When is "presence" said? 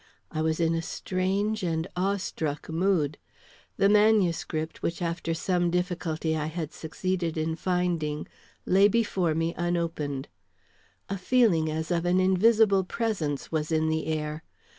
12.83-13.51